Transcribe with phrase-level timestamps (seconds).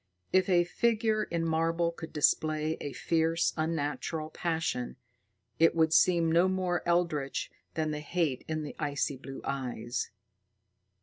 [0.33, 4.95] If a figure in marble could display a fierce, unnatural passion,
[5.59, 10.09] it would seem no more eldritch than the hate in the icy blue eyes.